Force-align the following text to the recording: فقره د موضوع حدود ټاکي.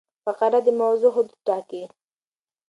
فقره 0.25 0.59
د 0.65 0.67
موضوع 0.81 1.11
حدود 1.15 1.39
ټاکي. 1.47 1.83